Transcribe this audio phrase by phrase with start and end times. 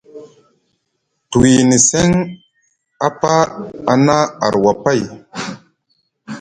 [1.29, 2.09] Te wiyini seŋ
[3.07, 3.31] apa
[3.91, 5.01] a na arwa pay,